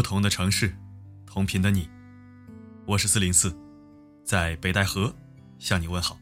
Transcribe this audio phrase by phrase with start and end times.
[0.00, 0.74] 不同的城市，
[1.26, 1.86] 同频的你，
[2.86, 3.54] 我是四零四，
[4.24, 5.14] 在北戴河
[5.58, 6.18] 向你问好。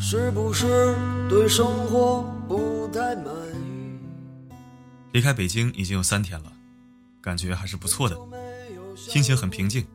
[0.00, 0.96] 是不是
[1.28, 4.50] 对生活不太满意？
[5.12, 6.52] 离开北京已经有三天了，
[7.20, 8.18] 感觉还是不错的，
[8.96, 9.86] 心情很平静，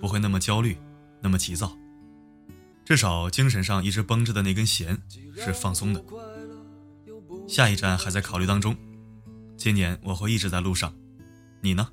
[0.00, 0.76] 不会那么焦虑，
[1.20, 1.78] 那么急躁。
[2.84, 4.98] 至少精神上一直绷着的那根弦
[5.36, 6.04] 是放松的。
[7.46, 8.76] 下一站还在考虑当中，
[9.56, 10.92] 今年我会一直在路上，
[11.60, 11.88] 你呢？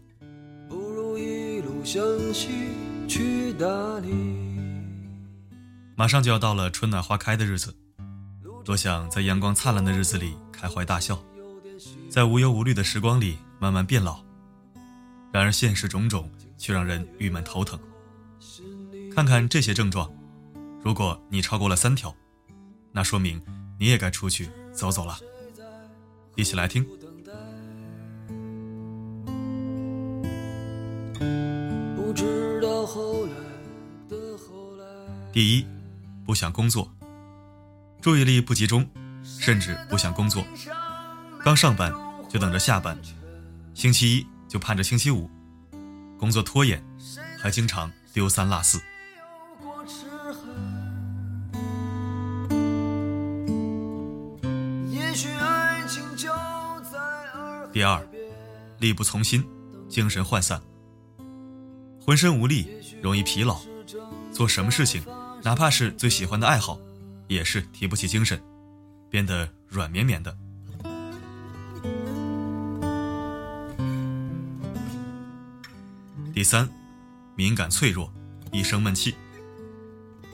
[5.95, 7.75] 马上就要到了春暖花开的日子，
[8.65, 11.23] 多想在阳光灿烂的日子里开怀大笑，
[12.09, 14.21] 在无忧无虑的时光里慢慢变老。
[15.31, 17.79] 然而现实种种却让人郁闷头疼。
[19.15, 20.11] 看看这些症状。
[20.83, 22.13] 如果你超过了三条，
[22.91, 23.41] 那说明
[23.79, 25.17] 你也该出去走走了。
[26.35, 26.85] 一起来听。
[35.33, 35.65] 第一，
[36.27, 36.87] 不想工作，
[37.99, 38.87] 注意力不集中，
[39.23, 40.43] 甚至不想工作。
[41.43, 41.91] 刚上班
[42.29, 42.95] 就等着下班，
[43.73, 45.27] 星期一就盼着星期五，
[46.19, 46.85] 工作拖延，
[47.39, 48.79] 还经常丢三落四。
[57.73, 58.07] 第二，
[58.77, 59.43] 力不从心，
[59.89, 60.61] 精神涣散，
[61.99, 62.69] 浑身无力，
[63.01, 63.59] 容易疲劳，
[64.31, 65.03] 做什么事情，
[65.43, 66.79] 哪怕是最喜欢的爱好，
[67.27, 68.41] 也是提不起精神，
[69.09, 70.33] 变得软绵绵的。
[76.33, 76.67] 第三，
[77.35, 78.11] 敏感脆弱，
[78.53, 79.13] 一生闷气。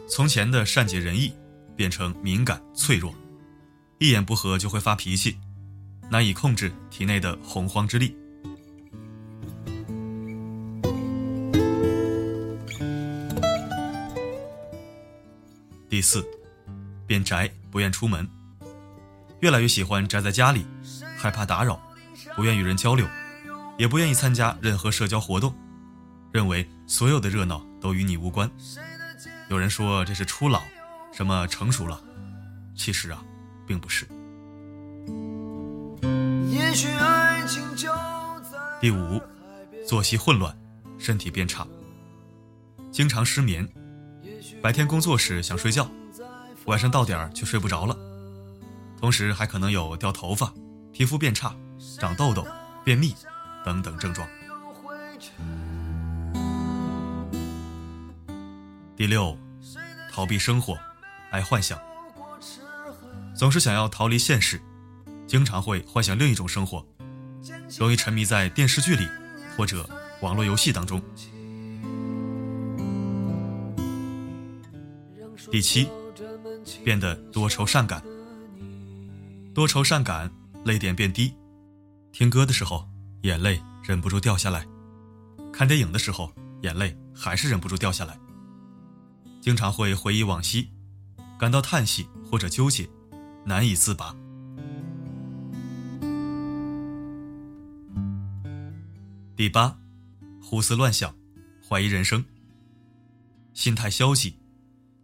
[0.07, 1.33] 从前的善解人意，
[1.75, 3.13] 变成敏感脆弱，
[3.97, 5.37] 一言不合就会发脾气。
[6.11, 8.15] 难以控制体内的洪荒之力。
[15.99, 16.25] 第四，
[17.05, 18.25] 变宅，不愿出门，
[19.41, 20.65] 越来越喜欢宅在家里，
[21.17, 21.77] 害怕打扰，
[22.37, 23.05] 不愿与人交流，
[23.77, 25.53] 也不愿意参加任何社交活动，
[26.31, 28.49] 认为所有的热闹都与你无关。
[29.49, 30.61] 有人说这是初老，
[31.11, 32.01] 什么成熟了，
[32.77, 33.21] 其实啊，
[33.67, 34.07] 并不是。
[38.79, 39.21] 第五，
[39.85, 40.57] 作息混乱，
[40.97, 41.67] 身体变差，
[42.89, 43.67] 经常失眠，
[44.61, 45.89] 白天工作时想睡觉，
[46.65, 47.97] 晚上到点儿却睡不着了，
[48.99, 50.53] 同时还可能有掉头发、
[50.91, 51.55] 皮肤变差、
[51.99, 52.45] 长痘痘、
[52.83, 53.15] 便秘
[53.65, 54.27] 等等症状。
[58.95, 59.37] 第六，
[60.11, 60.77] 逃避生活，
[61.31, 61.79] 爱幻想，
[63.33, 64.61] 总是想要逃离现实。
[65.25, 66.85] 经常会幻想另一种生活，
[67.77, 69.07] 容易沉迷在电视剧里
[69.55, 69.87] 或者
[70.21, 71.01] 网络游戏当中。
[75.51, 75.89] 第七，
[76.83, 78.03] 变得多愁善感。
[79.51, 80.31] 多愁善感，
[80.63, 81.33] 泪点变低，
[82.11, 82.87] 听歌的时候
[83.23, 84.67] 眼泪忍不住掉下来，
[85.51, 88.15] 看电影的时候眼泪还是忍不住掉下来。
[89.41, 90.69] 经常会回忆往昔，
[91.39, 92.87] 感到叹息或者纠结，
[93.43, 94.15] 难以自拔。
[99.35, 99.79] 第八，
[100.43, 101.15] 胡思乱想，
[101.67, 102.23] 怀疑人生，
[103.53, 104.35] 心态消极，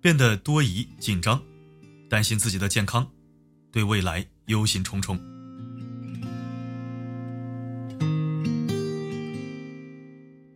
[0.06, 1.42] 变得多疑紧张，
[2.08, 3.10] 担心自己的健康，
[3.72, 5.20] 对未来忧心忡忡。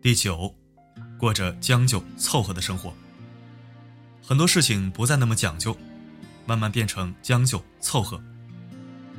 [0.04, 0.54] 第九，
[1.18, 2.94] 过着将就凑合的生活，
[4.22, 5.76] 很多事情不再那么讲究，
[6.46, 8.22] 慢慢变成将就凑合，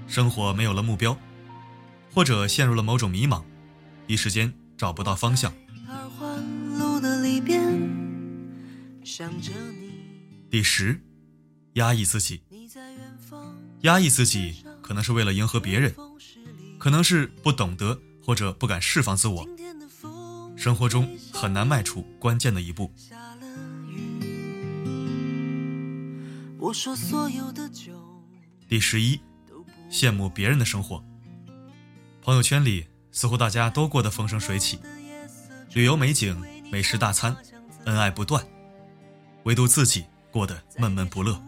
[0.07, 1.19] 生活没有了目标，
[2.15, 3.43] 或者陷入了某种迷茫。
[4.07, 5.53] 一时间找不到方向
[6.79, 7.61] 路的里边
[9.03, 9.90] 想着你。
[10.51, 11.01] 第十，
[11.75, 12.43] 压抑自己。
[13.83, 15.95] 压抑自己，可能是为了迎合别人，
[16.79, 19.47] 可能是不懂得或者不敢释放自我。
[20.57, 22.93] 生活中很难迈出关键的一步。
[28.69, 29.21] 第十一，
[29.91, 31.05] 羡慕别人的生活。
[32.23, 32.87] 朋友圈里。
[33.13, 34.79] 似乎大家都过得风生水起，
[35.73, 37.37] 旅游美景、美食大餐，
[37.87, 38.47] 恩爱不断，
[39.43, 41.41] 唯独自己过得闷闷不乐。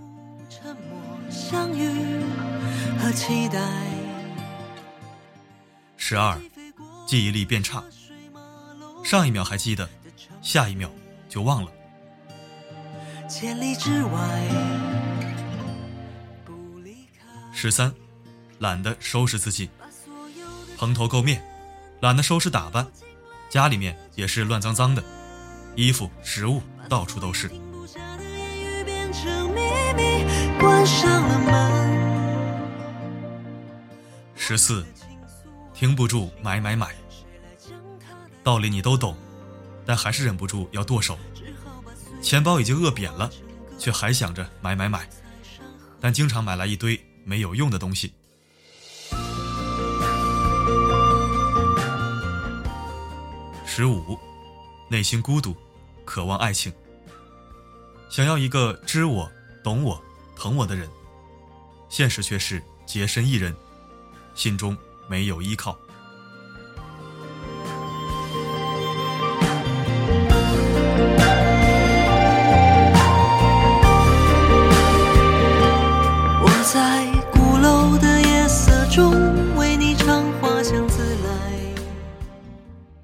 [5.97, 6.41] 十二，
[7.07, 7.83] 记忆力变差，
[9.05, 9.89] 上一秒还记得，
[10.43, 10.91] 下一秒
[11.29, 11.71] 就忘了。
[17.53, 17.95] 十三，
[18.59, 19.71] 懒得收拾自己，
[20.77, 21.43] 蓬头垢面。
[22.01, 22.85] 懒得收拾打扮，
[23.49, 25.05] 家里面也是乱脏脏的，
[25.77, 27.49] 衣服、食物到处都是。
[30.63, 31.83] 关上了门
[34.37, 34.87] 十四，
[35.75, 36.95] 停不住买买买，
[38.45, 39.17] 道理你都懂，
[39.85, 41.19] 但还是忍不住要剁手。
[42.23, 43.29] 钱包已经饿扁了，
[43.77, 45.05] 却还想着买买买，
[46.01, 48.15] 但经常买来一堆没有用的东西。
[53.67, 54.17] 十五，
[54.89, 55.57] 内心孤独，
[56.05, 56.73] 渴望爱情，
[58.09, 59.29] 想要一个知我、
[59.65, 60.01] 懂我、
[60.43, 60.91] 疼我的人，
[61.89, 63.55] 现实却是洁身一人，
[64.35, 64.77] 心中
[65.09, 65.79] 没有依靠。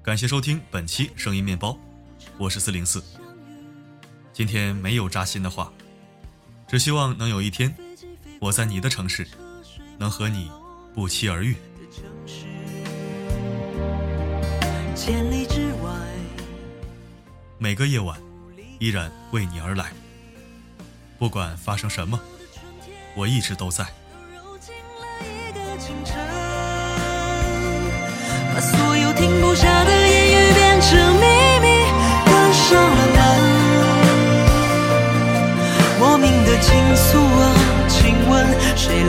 [0.03, 1.77] 感谢收听本期声音面包，
[2.37, 3.01] 我是四零四。
[4.33, 5.71] 今天没有扎心的话，
[6.69, 7.73] 只希望能有一天，
[8.39, 9.27] 我在你的城市，
[9.97, 10.51] 能和你
[10.93, 11.55] 不期而遇。
[17.57, 18.15] 每个夜晚，
[18.77, 19.91] 依然为你而来。
[21.17, 22.19] 不管发生什么，
[23.15, 23.83] 我一直都在。
[28.53, 29.88] 把所有停不下的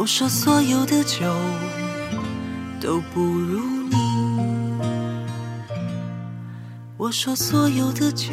[0.00, 1.26] 我说所有的酒
[2.80, 3.60] 都不如
[3.90, 3.96] 你。
[6.96, 8.32] 我说所有的酒